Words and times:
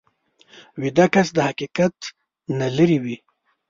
ویده 0.81 1.05
کس 1.13 1.27
د 1.33 1.37
حقیقت 1.47 1.95
نه 2.59 2.67
لرې 2.77 2.97
وي 3.03 3.17